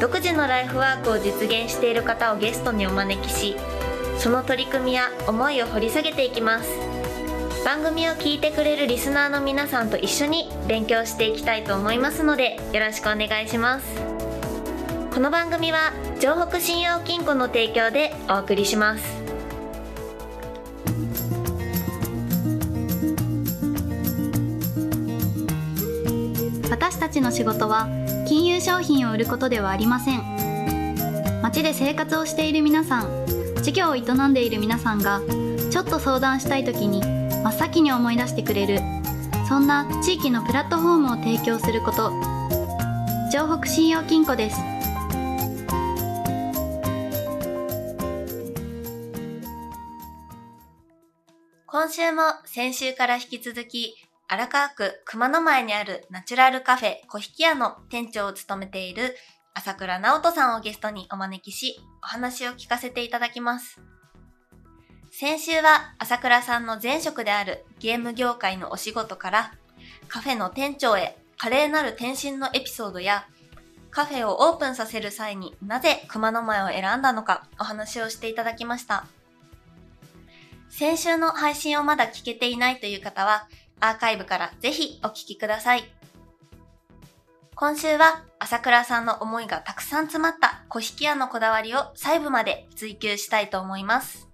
[0.00, 3.54] 独自のライフワークを実現している方をゲストにお招きし
[4.18, 6.70] その取り組みや思いを掘り下げていきます。
[7.64, 13.86] 番組を聞いてくれるリスナーの皆さんと一緒に勉強していきたいと思いますのでよろしくお願いします。
[15.12, 19.04] この番組は城北信用金庫の提供でお送りします。
[26.70, 27.88] 私たちの仕事は
[28.30, 30.22] 金融商品を売ることではありません。
[31.42, 33.26] 街で生活をしている皆さん
[33.60, 35.20] 事業を営んでいる皆さんが
[35.68, 38.78] ちょっと相談したい時に真っ先に思い出してくれる
[39.48, 42.12] そんな地域のプラットフォームを提供すること。
[43.32, 44.60] 城北信用金庫です。
[51.66, 53.96] 今週も先週から引き続き
[54.32, 59.16] 荒川区熊野前にあるナチュラルカフェ小引屋の店長を務めている
[59.54, 63.80] 朝倉直人さんをゲストにお招きし、お話を聞かせていただきます。
[65.10, 69.52] 先週は朝倉さんの前職であるゲーム業界のお仕事から
[70.06, 73.26] カフェの店長へ華麗なる転身のエピソードや
[73.90, 79.06] カフェをオープンさせる際になぜ熊野前を選んだのかお話をしていただきました。
[80.68, 83.48] 先週の配信をまだ聞けていないという方は
[83.80, 85.84] アーカイブからぜひお聞きください。
[87.54, 94.28] 今週は朝倉さんの思いがたくさん詰まった小引屋のこだわりを細部まで追求したいと思います。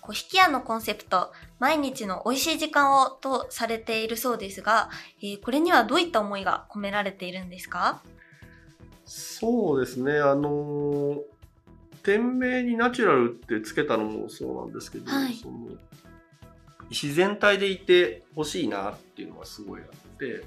[0.00, 4.90] 小引屋のコンセプト、毎日の美味しい時間をとされているそうですが、
[5.22, 8.00] えー、これにはどういった思いが込められているんですか？
[9.04, 11.20] そうですね、あのー、
[12.02, 15.66] 店名にナチュラルってつけたのもそうなんですけど、はい、その
[16.90, 20.44] 自然体でいてほしいなっていうのがすごいあって、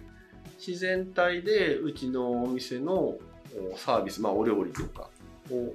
[0.66, 3.18] 自然体でうちのお店の
[3.76, 5.10] サービス、まあ、お料理とか
[5.52, 5.74] を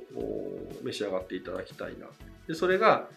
[0.83, 2.07] 召し上がっていただきたいな。
[2.47, 3.09] でそれが、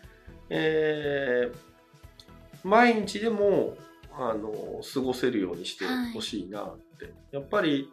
[0.49, 3.75] えー、毎日でも
[4.13, 7.89] あの過ごせるようにしてほしいなって、はい、やっぱり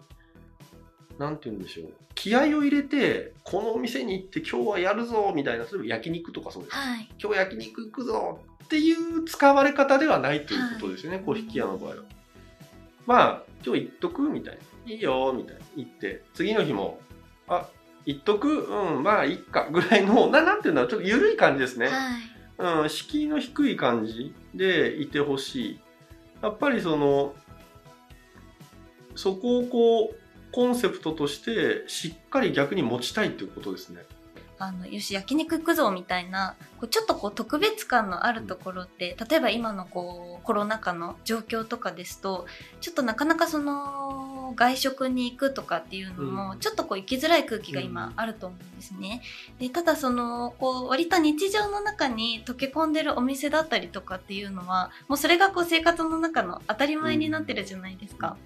[1.19, 11.97] なんて言うんでしょう気合を入れてこのお店に行って今日はやるぞみたいな例えば焼肉とかそうです、はい、今日焼肉行くぞっていう使われ方ではないということですよね、はい、小引き屋の場合は。
[13.07, 14.93] まあ今日行っとくみたいな。
[14.93, 15.61] いいよみたいな。
[15.77, 17.01] 言って、次の日も、
[17.49, 17.69] あ、
[18.07, 18.65] 行っとく？
[18.65, 19.69] うん、まあいっか。
[19.71, 21.89] ぐらいの、ななんていうんだろう、ちょっと緩い感じですね。
[22.57, 25.81] はい、うん、敷居の低い感じでいてほしい。
[26.43, 27.34] やっぱりその、
[29.17, 30.17] そこをこう、
[30.53, 34.04] コンセプトとしてしっかり逆に持ちたいっていうことですね。
[34.60, 42.47] あのよし焼肉行くぞみたいなこうちょっとこう特別感のあるところって、例えば今のこうコロナ禍の状況とかですと
[42.81, 49.22] ちょっとなかなかその外食に行くとかっていうのも、ちょっとこう行きづらい空気が今あると思うんですね。
[49.59, 58.36] でただそのこう割と日常の中に溶け込んでるお店だったりとかっていうのはもうそれがこう生活の中の当たり前になってるじゃないですか。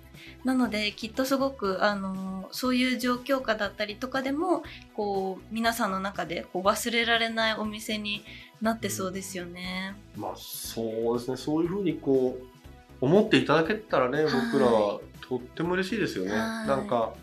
[0.45, 4.63] なのできっとすごくあのそういう状況下だったりとかでも
[4.95, 8.25] こう皆さんの中でこう忘れられないお店に
[8.61, 9.97] なってそうですよね。
[10.17, 15.01] まあそうですねそういうふうにこう思っていただけたらね僕らは
[15.39, 16.31] とっても嬉しいですよね。
[16.31, 17.15] なんか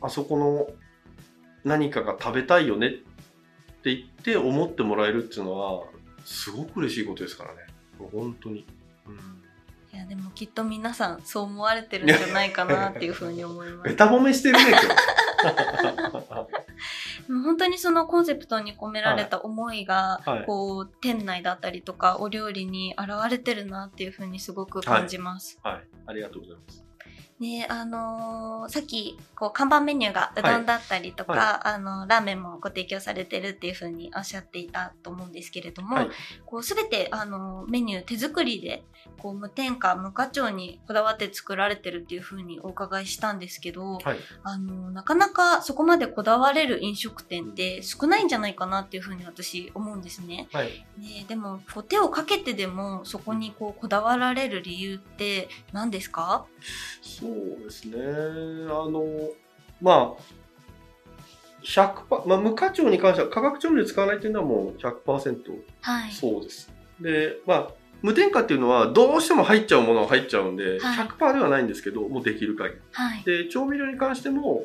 [0.00, 0.68] あそこの
[1.64, 2.90] 何かが食べたいよねっ
[3.82, 5.84] て言って思ってもらえるっていうのは
[6.24, 7.58] すごく嬉しいことですからね。
[8.12, 8.66] 本当に。
[9.06, 9.42] うん
[9.92, 13.88] いやでもきっと皆さんそう思われてるんじゃないかなっていうふうに思います。
[13.88, 14.86] ベタ褒めしてるね今日。
[17.28, 25.58] 本当にそのコンセプトに込められた思いが、はい、こう店内だったりとかお料理に現れてるなっていうふうにすごく感じます。
[25.62, 26.85] はい、はい、ありがとうございます。
[27.38, 36.08] ねあのー、さっきこう看板メニューがうどんだったりとか、はいはい、あのラーメンもご提供されてるっていうふうにおっしゃっていたと思うんですけれども、はい、
[36.46, 38.84] こう全てあのメニュー手作りで
[39.18, 43.98] こう無添加無課長にこだわって作られてるっていうふうにお伺いしたんですけど、
[44.42, 50.48] あのなかなかそこまでこだわれる飲食店って少ないんじゃないかなっていうふうに私思うんですね。
[50.98, 56.46] ねでもこう手をかけてでもそこにこうこだわられる理由って何ですか？
[57.26, 57.96] そうですね。
[58.66, 59.04] あの、
[59.80, 60.22] まあ、
[61.64, 65.42] 100%、まあ、無課長に関しては化学調味料使わないっていうのはもう100%
[65.80, 66.12] はい。
[66.12, 66.72] そうです。
[67.00, 67.70] で、まあ、
[68.02, 72.80] 無添加っていうのはどうしても入っちゃうものは入っちゃうんで、はい100%ではないんですけど、もうできる限り。
[72.92, 73.22] はい。
[73.24, 74.64] で、調味料に関しても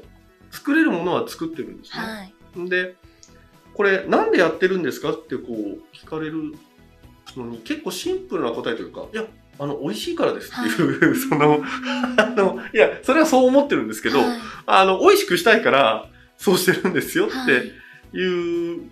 [0.51, 2.03] 作れるものは作ってるんですね。
[2.03, 2.23] は
[2.65, 2.69] い。
[2.69, 2.95] で、
[3.73, 6.53] これなんでやってるんですかってこう聞かれる
[7.37, 9.25] のに結構シンプルな答えというか、いや、
[9.61, 11.63] あの、美味しいからですっていう、その、
[12.17, 16.09] あの、いや、それはそう思ってるんですけど、はいあの、美味しくしたいから、
[16.39, 17.61] そうしてるんですよはいっ
[18.11, 18.89] ていう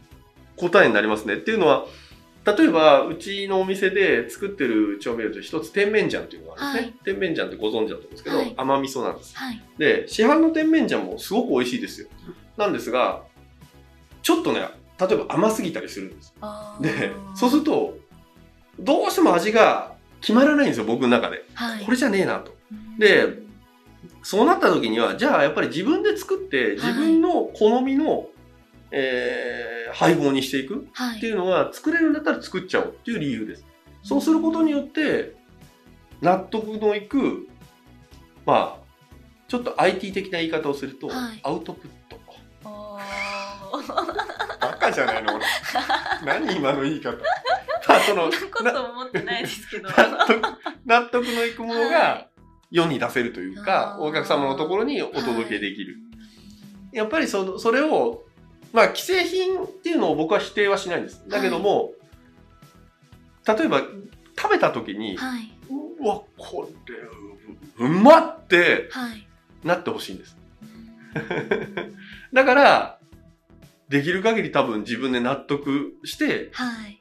[0.57, 1.33] 答えになりますね。
[1.33, 1.87] っていうのは、
[2.45, 6.97] 例えば、うちのお店で作ってる調味料と一つ、甜麺醤っていうのがあるんですね。
[7.03, 9.35] 甜麺醤ってご存知だと思うんですけど、はい甘味噌なんです。
[9.35, 9.61] はい。
[9.79, 12.07] で、市販の甜麺醤もすごく美味しいですよ。
[12.57, 13.23] なんですが、
[14.21, 14.59] ちょっとね、
[14.99, 16.35] 例えば甘すぎたりするんです。
[16.79, 17.97] で、そうすると、
[18.79, 21.45] どうしても味が決まらないんですよ、僕の中で。
[21.53, 21.83] はい。
[21.83, 22.55] これじゃねえなと。
[22.97, 23.39] で
[24.21, 28.27] そうなった時には、じゃあやっぱり自分で作って、自分の好みの、
[28.91, 31.17] えー配合にしていくはい。
[31.17, 33.65] っていうのは、作れるんだったら作っちゃおうっていう理由です。
[34.03, 35.35] そうすることによって、
[36.21, 37.47] 納得のいく、
[38.45, 38.89] まあ、
[39.47, 42.19] ちょっと IT 的な言い方をすると、はいアウトプット。
[42.65, 42.99] あ
[44.61, 45.45] バカじゃないの俺
[46.25, 47.17] 何今の言い方。
[47.99, 49.89] まあ、その、ーそんなこと思ってないですけど。
[49.89, 50.41] 納得
[50.85, 52.27] 納得のいくものはが
[52.71, 55.97] 世に出せるというか、あーお客様のところにお届けできる。
[56.91, 58.23] やっぱりそのそれを、
[58.73, 61.23] まあ、既製品っていうのを僕は否定はしないんです。
[61.27, 61.93] だけども、
[63.47, 63.81] 例えば
[64.37, 65.51] 食べた時に、はい。
[65.99, 69.27] うわ、これ、ううまってはい。
[69.63, 70.37] なってほしいんです。
[72.33, 72.99] だから、
[73.89, 76.98] できる限り多分自分で納得して、はい。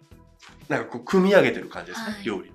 [0.68, 2.52] なんかこう、組み上げてる感じですね、はい料理。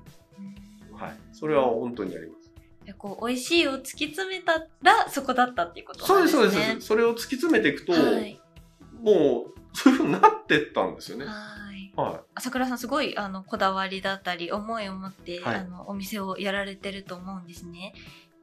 [0.95, 1.18] はい。
[1.31, 2.44] それは本当にあります。
[2.86, 6.65] でこう美味しいを突き詰めたらそこだったっていうことそうです、なんですね。
[6.65, 6.88] そうです。
[6.88, 8.39] それを突き詰めていくと、はい。
[9.01, 11.25] もう、そういうふうになってったんですよね。
[11.25, 11.92] はい。
[11.95, 17.94] は朝倉さんすごいあのこだわりだったり思いを持って、はいあのお店をやられてると思うんですね。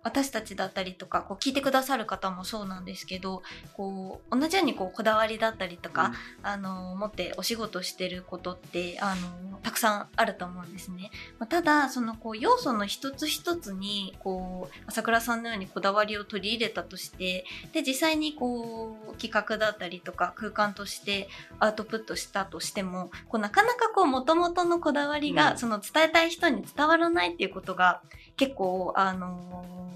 [0.02, 3.42] 私たちだったりとかこう聞いてくださる方もそうなんですけど
[3.74, 5.92] こう同じようにこうこだわりだったりとい。
[5.92, 6.12] か、
[6.42, 11.10] あの持ってお仕事してることってあのたくさんあると思うんですね。
[11.38, 28.00] まあただそのこう要素の一つ一つにこう朝倉さんのようにこだわりを取り入れたとしてで実際にこう企画だったりとか空間としてアウトプットしたとしてもこうなかなかこう元々のこだわりが、うんその伝えたい人に伝わらないっていうことが
[28.36, 29.89] 結構あの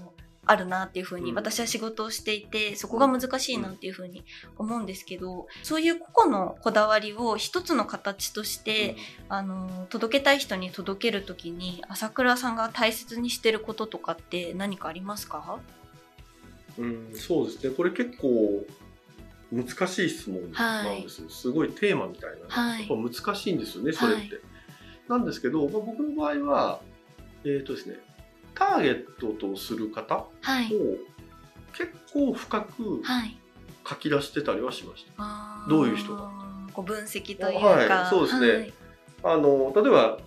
[0.45, 4.23] あるなっていうふうに、うん私は仕事をしていてそこが難しいなっていうふうに
[4.57, 8.95] 思うんですけどそういう個々のこだわりを一つの形として、
[9.29, 15.59] あの届けたい人に届けるときに朝倉さんが大切にしてることとかって何かありますか？
[16.77, 17.73] うん、そうですね。
[17.75, 18.65] これ結構
[19.51, 21.29] 難しい質問なんですよ。
[21.29, 22.47] すごいテーマみたいな。
[22.47, 24.21] はいやっぱ難しいんですよね、それって。
[24.21, 24.43] はい
[25.07, 26.81] なんですけど、まあ、僕の場合は、
[27.43, 27.97] えっ、とですね、
[28.55, 30.71] ターゲットとする方をはい。
[31.73, 33.37] 結構深くはい。
[33.87, 35.11] 書き出してたりはしました。
[35.17, 35.69] あー。
[35.69, 36.31] どういう人が
[36.73, 38.73] こう分析というか、はいそうですね。
[39.23, 40.17] あの、例えば、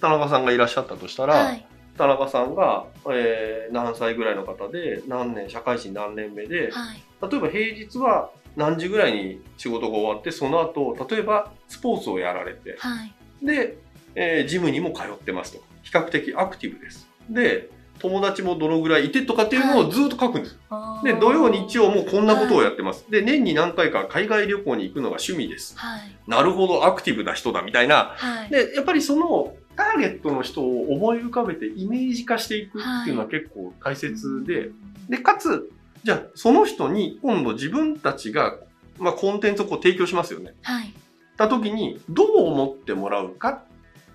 [0.00, 1.66] 田中さんがいらっしゃったとしたら、はい。
[1.96, 7.30] 田中さんが、えー何歳ぐらいの方で、何年、社会人何年目で、はい。
[7.30, 13.14] 例えば平日は何時ぐらいに仕事が終わって、その後、例えばスポーツをやられて、はい。
[13.46, 13.78] で、
[14.14, 15.62] えージムにも通ってますと。
[15.82, 17.08] 比較的アクティブです。
[17.30, 20.58] で、友達もどのぐらいいてとかっていうのをずっと書くんです。
[20.70, 23.06] あーで、土曜日曜もこんなことをやってます。
[23.10, 25.78] で、年に何回か海外旅行に行くのが趣味です。
[25.78, 28.14] はいなるほど、アクティブな人だみたいな。
[28.16, 34.70] はいで、やっぱりそのターゲットの人を思い浮かべてイメージ化していくっていうのは結構大切で、
[35.08, 35.70] で、かつ、
[36.04, 38.56] じゃあその人に今度自分たちが、
[38.98, 40.54] まあ、コンテンツをこう提供しますよね。
[40.62, 40.92] はい
[41.36, 43.62] た時にどう思ってもらうか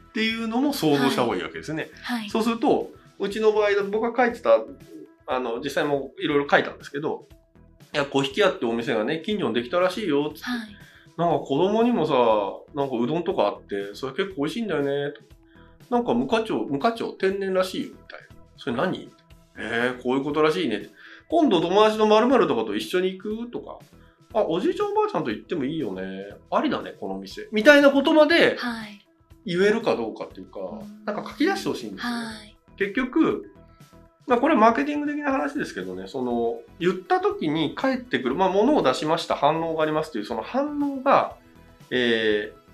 [0.09, 1.89] っていうのも想像した方がいいわけですね。
[2.01, 4.59] はいそうすると、うちの場合僕が書いてた、
[5.27, 7.27] あの、実際もいろいろ書いたんですけど、
[7.93, 10.43] いや、小引き屋ってお店がね、近所にできたらしいよ、つって。
[10.43, 10.59] はい
[11.17, 12.13] なんか子供にもさ、
[12.75, 15.21] なんかうどんとかあって、それ結構美味しいんだよね、と。
[15.89, 18.27] なんか無課長、無課長天然らしいよ、みたいな。
[18.55, 19.09] それ何？
[19.57, 20.91] えー、こういうことらしいね。
[21.27, 23.49] 今度友達の〇〇とかと一緒に行く？
[23.49, 23.79] とか。
[24.35, 26.35] あ、おじいちゃんおばあちゃんと行ってもいいよね。
[26.51, 27.47] ありだね、この店。
[27.51, 29.03] みたいな言葉ではい
[29.43, 32.25] 言えるかどうかっていうかうん、なんか書き出してほしいんですよね。
[32.27, 33.51] はい結局、
[34.27, 41.35] まあこれはマーケティング的な話ですけどね、その言った時に返ってくる、まあ物を出しました反応がありますというその反応が、
[41.89, 42.67] えー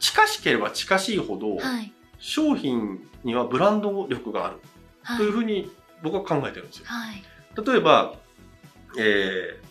[0.00, 1.92] 近しければ近しいほどはい。
[2.18, 4.56] 商品にはブランド力がある。
[5.02, 5.18] はい。
[5.18, 5.70] というふうに
[6.02, 6.86] 僕は考えてるんですよ。
[6.86, 7.22] はい。
[7.66, 8.14] 例えば、
[8.98, 9.70] えー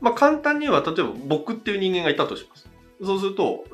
[0.00, 2.68] まあ簡単には例えば僕っていう人間がいたとします。
[3.04, 3.64] そうすると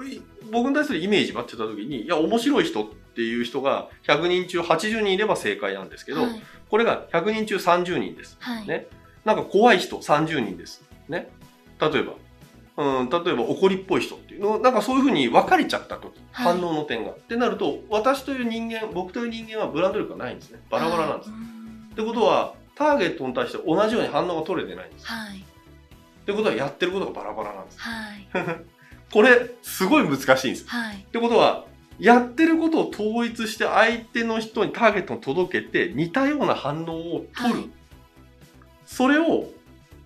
[0.50, 8.87] 僕に対するイメージはってた時にいや面白い人っていう人が100人中80人いれば正解なんですけど、はい、これが100人中30人です、はい、ね。
[9.25, 10.85] なんか怖い人30人です。
[11.09, 11.29] ね。
[11.81, 12.13] 例えば。
[12.77, 17.11] うん、例えば怒りっぽい人っていうのなんかそういうふうに分かれちゃった時、はい、反応の点が。
[17.11, 20.61] ってなると私という人間僕という人間はブランド力がないんですね。
[20.71, 21.31] バラバラなんです。
[21.31, 25.07] はい、ってことはターゲットに対して同じように反応が取れてないんです。
[25.09, 27.81] はい、ってことはやってることがバラバラなんです。
[27.81, 28.29] はい、
[29.13, 30.69] これすごい難しいんです。
[30.69, 31.65] はい、ってことは
[31.99, 37.71] やってることを統一して相手の人にターゲットに届けて似たような反応を取る。
[38.87, 39.50] それを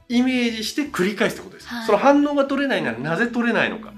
[0.09, 1.69] イメージして繰り返すってことです。
[1.69, 3.93] はい、その反応が取れないならなぜ取れないのか。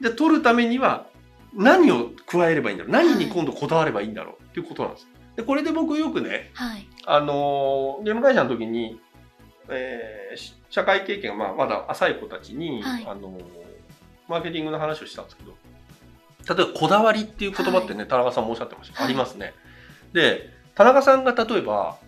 [0.00, 1.06] で、取るためには
[1.54, 5.08] 何を加えればいいんだろう何に今度こだわればいいんだろうっていうことなんです。
[5.36, 9.00] で、これで僕よくね、はい、あの、ゲーム会社の時に、
[9.68, 13.38] えー、社会経験がまあまだ浅い子たちに、はい、あの、
[14.28, 15.54] マーケティングの話をしたんですけど、
[16.48, 19.02] 例えばこだわりっていう言葉ってね、はい、田中さんもおっしゃってました。
[19.02, 19.54] ありますね。
[20.12, 21.98] で、田中さんが例えば、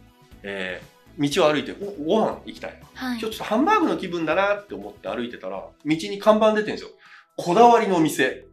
[0.42, 6.90] えー、道を歩いてご飯行きたい、はい、今日ちょっとハンバーグの気分だなって思って歩いてたら道に看板出てるんですよ。
[7.36, 8.44] こだわりの店。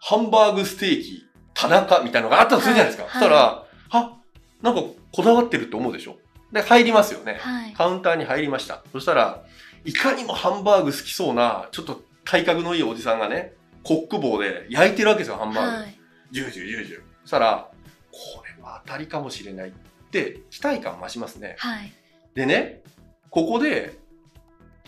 [0.00, 1.24] ハンバーグステーキ
[1.54, 4.18] 田中みたいなのがあったとするじゃないですか、はい、そしたらは
[4.60, 4.82] なんか
[5.12, 6.16] こだわってるって思うでしょ。
[6.52, 8.82] で入りますよね、はい、カウンターに入りました。
[8.92, 9.44] そしたら
[9.84, 15.98] いかにもハンバーグ好きそうなちょっと体格のいいおじさんがねコック棒で焼いてるわけですよハンバーグ、はい、
[16.32, 17.70] ジュージュージュージューそしたら
[18.10, 19.72] これは当たりかもしれないっ
[20.10, 21.92] て期待感増しますね、はい
[22.34, 22.82] でね、
[23.30, 23.96] ここで、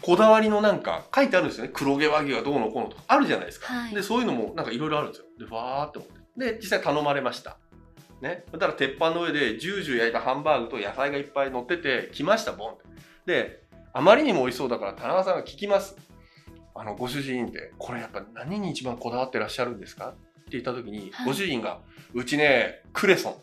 [0.02, 1.70] こだわりのなんか書いてあるんですよね。
[1.72, 3.72] 黒毛和牛がどうのこうのとかあるじゃないですか。
[3.72, 5.26] はい、で、そういうのもなんかいろいろあるんですよ。
[5.38, 6.52] で、わーって思って。
[6.52, 7.56] で、実際頼まれました。
[8.20, 8.44] ね。
[8.50, 12.84] そしたら鉄板の上でジュージュー焼いたハンバーグと野菜がいっぱい乗ってて、来ました、ボンって。
[13.26, 13.62] で、
[13.92, 15.96] あまりにも美味しそうだから田中さんが聞きます。
[16.78, 20.09] あの、ご主人って、これやっぱ何に一番こだわってらっしゃるんですか？
[20.09, 20.12] っ
[20.45, 21.80] て言った時に、はい、ご主人が、
[22.14, 23.35] うちね、クレソン。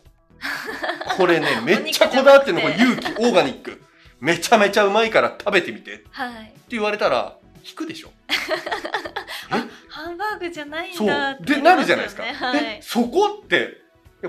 [1.16, 3.82] これね、めっちゃこだわってるの、これ勇気、オーガニック。
[4.20, 7.36] めちゃめちゃうまいから食べてみて、はい、って言われたら
[7.68, 8.10] 引くでしょ。
[9.50, 13.82] あハンバーグじゃないんだって、ね、でなるじゃないですか、はい、そこって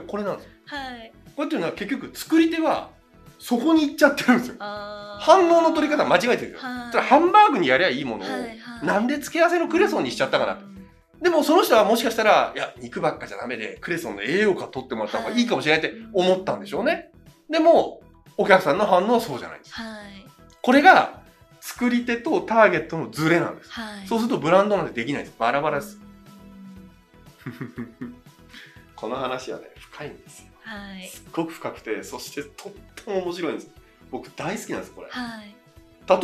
[0.07, 2.89] これなんですよ、はい、これっていうのは結局作り手は
[3.45, 10.63] そこに行っちゃってるんですよ反応の取り方間違えてるんですよ、はい、ハンバーグにやりゃいいものを、はいはい、なんで付け合わせのクレソンにしちゃったかなって、
[11.21, 17.11] でもその人はもしかしたら、いや、肉ばっかじゃダメで、クレソンの栄養価取ってもらった方がいいかもしれないって思ったんでしょうね。
[17.47, 18.01] でも、
[18.35, 19.75] お客さんの反応はそうじゃないんです。
[19.75, 20.25] はい、
[20.63, 21.21] これが
[21.61, 23.71] 作り手とターゲットのズレなんです。
[23.71, 25.35] はい、そうするとブランドなんてできないです。
[25.37, 25.99] バラバラです。
[28.95, 30.54] この話はね、深いんですよ。
[30.65, 33.69] はい、すっごく深くて、そしてとっても面白いんです。
[34.11, 35.07] 僕大好きなんです、これ。
[35.09, 35.55] はい、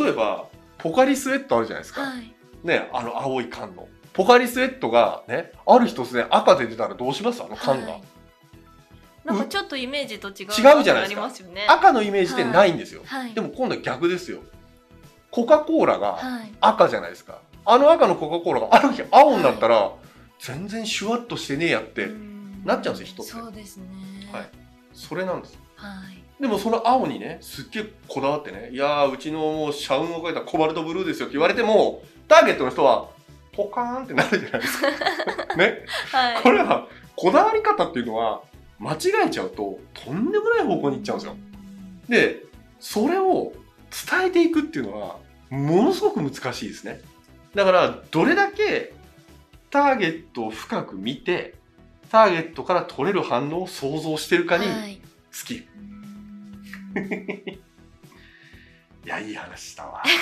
[0.04, 0.46] 例えば、
[0.78, 2.02] ポカリスエットあるじゃないですか。
[2.02, 2.34] はい、
[2.64, 3.88] ね、あの青い缶の。
[4.12, 7.42] ポカリスエットがね、ある日突然赤で出たらどうします？
[7.42, 7.98] あの缶が。
[9.24, 14.40] なんかちょっとイメージと違う違うじゃないですか、ね、赤のイメージってないんですよ、はい、でも今度は逆ですよ。
[15.30, 16.18] コカ・コーラが
[16.60, 19.92] 赤じゃないですか、はい、あの赤のコカ・コーラがある日青になったら、はい、
[20.40, 22.08] 全然シュワッとしてねえやって
[22.64, 23.32] なっちゃうんですよ人って。
[23.32, 23.84] そうですね
[24.32, 24.48] はい。
[24.92, 25.58] それなんです。
[25.76, 26.22] はい。
[26.42, 33.10] でもその青にねすっげえこだわってね「いやうちのもう社運を書いたコバルトブルーですよ」って言われてもターゲットの人は
[33.52, 34.88] ポカーンってなるじゃないですか。
[35.56, 38.42] ね、はい、これはこだわり方っていうのは
[38.80, 41.36] 間違えちゃうととんでもない方向に行っちゃうんですよ。
[42.08, 42.44] で、
[42.80, 43.52] それを
[44.10, 45.18] 伝えていくっていうのは
[45.50, 47.00] ものすごく難しいですね。
[47.54, 48.94] だからどれだけ
[49.70, 51.54] ターゲットを深く見て
[52.12, 55.66] ターゲットから取れる反応を想像してるかに尽きる。
[56.94, 57.58] はい
[59.04, 60.02] いや、いい話したわ。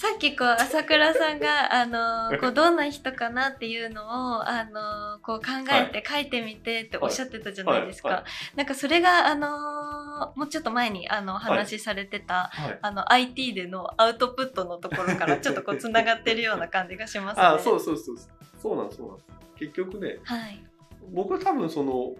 [0.00, 8.24] さっきこう、朝倉さんが、 あの、こう、どんな人かなっていうのを、あの、こう考えて書いてみてっておっしゃってたじゃないですか。
[8.56, 17.42] なんかそれが、あの、もうちょっと前に、あの、話されてた、はい、あの、IT でのアウトプットのところから、 ちょっとこう、つながってるような感じがしますね。
[17.42, 18.16] あ、そうそうそう。
[18.56, 18.76] そう。
[18.78, 19.18] なんそうなん
[19.58, 20.64] 結局ね、はい、
[21.12, 22.14] 僕は多分その、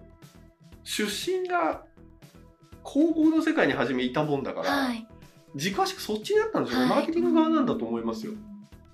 [0.83, 1.83] 出身が
[2.83, 5.07] 高校の世界に初めいたもんだから、はい、
[5.55, 8.33] 軸足そっちにあったんですよね、はい、マーケティング側なんだと思いますよ。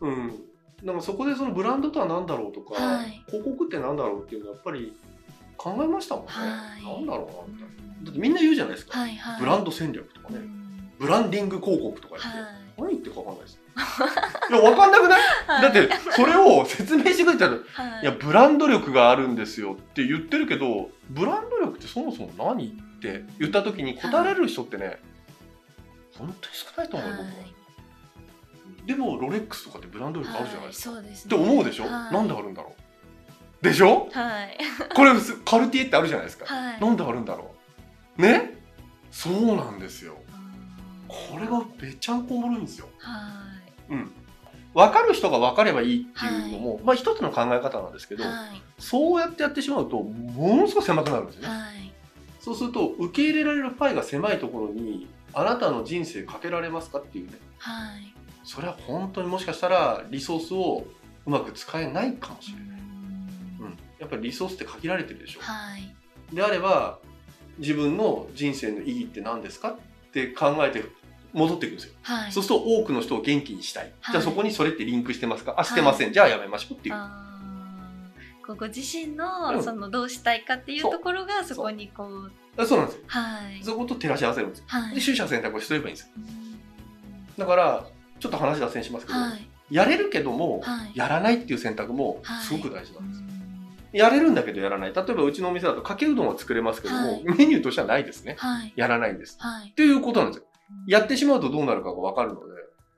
[0.02, 0.36] うん、
[0.84, 4.94] なんかそこでそのブランドとは何だろうとか、はい、広告って何だろうっていうのはやっぱり
[5.58, 6.32] 考えましたもんね。
[6.32, 6.46] は
[6.80, 8.04] い、何だろうなみたいな。
[8.04, 10.40] だってみんな言うじゃないですか、はいはい、ブランド戦略とかね、
[11.00, 12.48] ブランディング広告とか言って、はい、
[12.78, 13.60] 何言ってるか分かんないです。
[14.50, 17.58] いや分かんなくない、はい、だってそれを説明してくれたら、は
[18.00, 25.00] い、いやブランド力があるんですよって言ってるけどブランド力ってそもそも何って言った時に答えられる人ってね、
[26.18, 27.26] 本当に少ないと思う、僕は。
[28.86, 32.14] でもロレックスとかってブランド力あるじゃないですか、はい、す、って思うでしょ、はい。
[32.14, 32.74] なんであるんだろ
[33.62, 33.64] う？
[33.64, 34.10] でしょ？
[34.12, 34.58] はい。
[34.96, 35.12] これ
[35.46, 36.82] カルティエってあるじゃないですか、はい。
[36.82, 37.52] なんであるんだろ
[38.18, 38.22] う？
[38.22, 38.56] ね？
[39.12, 40.16] そうなんですよ。
[41.08, 42.88] これがべちゃんこおもろいんですよ。
[43.00, 43.20] は
[43.90, 43.94] い。
[43.94, 44.12] うん。
[44.74, 48.62] 分かる人が分かればいいっていうのも、まあ一つの考え方なんですけど、はい。
[48.78, 51.94] そうやってやってしまうとものすごく狭くなるんですよね、はい。
[52.40, 57.34] そうすると受け入れられるパイが狭いところにあなたの人生かけられますかっていうね。
[57.60, 58.14] はい。
[58.44, 60.86] それは本当にもしかしたらリソースを
[61.26, 62.80] うまく使えないかもしれない、
[63.60, 65.42] うん、やっぱりリソースって限られてるでしょ。
[65.42, 65.94] はい。
[66.34, 67.00] であれば
[67.58, 69.78] 自分の人生の意義って何ですかっ
[70.12, 70.86] て考えて
[71.34, 72.32] 戻っていくんですよ、はい。
[72.32, 74.14] そうすると多くの人を元気にしたい、はい。
[74.14, 75.56] じゃあそこにそれってリンクしてますか？
[75.58, 76.96] あしてません、じゃあやめましょうっていう。
[78.56, 79.62] ご自身うのん。
[79.62, 83.04] そのどうしたいかっていうところがそこにこうあそうなんですよ。
[83.08, 83.64] はい。
[83.64, 84.66] そこと照らし合わせるんですよ。
[84.68, 84.96] はい。
[84.96, 86.12] で取捨選択をすればいいんですよ。
[86.18, 86.48] うん
[87.38, 87.86] だから
[88.20, 89.48] ちょっと話脱線しますけど、はい。
[89.70, 90.92] やれるけども、はい。
[90.96, 92.44] やらないっていう選択もはい。
[92.44, 93.28] すごく大事なんですよ、
[93.94, 94.00] うん。
[94.00, 94.94] やれるんだけどやらない。
[94.94, 97.24] 例えばうちのお店だとかけうどんは作れますけども、はい。
[97.26, 98.36] メニューとしてはないですね。
[98.40, 98.74] はい。
[98.76, 99.38] やらないんです。
[99.40, 99.70] はい。
[99.70, 100.48] っていうことなんですよ。
[100.88, 102.56] やってしまうとどうなるかが分かるので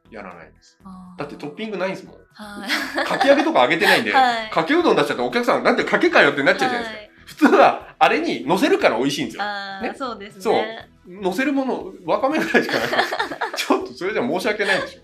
[0.10, 0.80] やらないんです。
[1.18, 2.16] だってトッピングないんですもん。
[2.34, 3.06] はい。
[3.06, 4.50] かき揚げとか揚げてないんで、 はい。
[4.50, 9.44] かけうどん出しちゃったらお客さんなんでかけかよってなっちゃうじゃないですか、普通はあれに乗せるから美味しいんですよ。
[9.82, 9.94] ね。
[9.96, 10.42] そうですね。
[10.42, 10.64] そう。
[11.22, 12.90] 乗せるものわかめぐらいしかない。
[13.56, 15.02] ちょっとそれじゃ申し訳ないでしょ。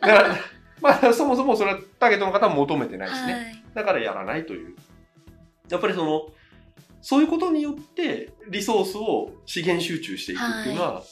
[0.00, 0.36] だから
[0.80, 3.64] まあそもそもそれはターゲットの方は求めてないしね、はい。
[3.74, 4.74] だからやらないという。
[5.68, 6.28] やっぱりその
[7.02, 11.02] そういうことによってリソースを資源集中していくっていうのは、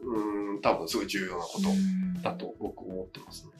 [0.00, 2.22] うーん多分すごい重要なことうん。
[2.22, 3.50] だと僕思ってますね。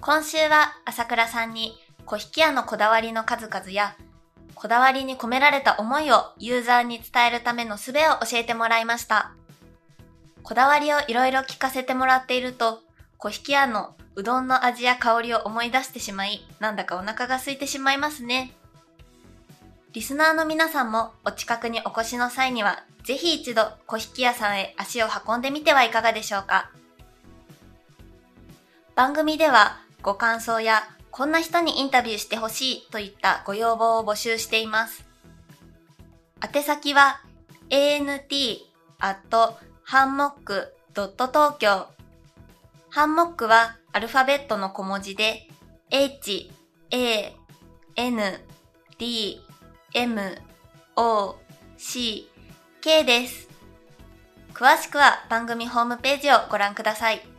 [0.00, 1.74] 今週は朝倉さんに
[2.06, 3.94] 小引屋のこだわりの数々や
[4.60, 7.94] こだわりに込められた思いをユーザーに伝えるための術を
[8.28, 9.30] 教えてもらいました。
[10.42, 12.82] こだわりをいろいろ聞かせてもらっていると
[13.18, 18.52] 小引屋のうどんの味や香りを思い出してしまいなんだかお腹が空いてしまいますね。
[19.92, 26.72] リスナーの皆さんもお近くにお越しの際にはぜひ一度小引屋さんへ足を運んでみてはいかがでしょうか。
[28.96, 35.04] 番組ではご感想やこんな人にインタビューしてほしいといったご要望を募集しています。
[36.42, 37.20] 宛先は
[37.70, 38.58] ant
[39.00, 41.86] アットハンモックドット東京
[42.90, 45.48] ハンモックはアルファベットの小文字で
[45.90, 46.50] h,
[46.90, 47.36] a,
[47.96, 48.40] n,
[48.98, 49.40] d,
[49.94, 50.38] m,
[50.96, 51.36] o,
[51.76, 52.30] c,
[52.80, 53.48] k です。
[54.52, 57.37] 詳しくは番組ホームページをご覧ください。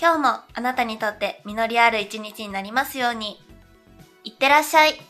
[0.00, 3.42] 今日もあなたにとって実りある一日になりますように。
[4.22, 5.07] いってらっしゃい。